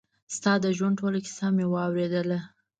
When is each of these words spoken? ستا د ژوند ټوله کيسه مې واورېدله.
ستا 0.35 0.51
د 0.63 0.65
ژوند 0.77 0.95
ټوله 0.99 1.19
کيسه 1.25 1.47
مې 1.55 1.65
واورېدله. 1.73 2.39